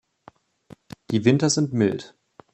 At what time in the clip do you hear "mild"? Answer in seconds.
1.73-2.15